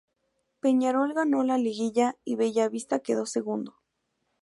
[0.61, 3.75] Peñarol ganó la Liguilla y Bella Vista quedó segundo.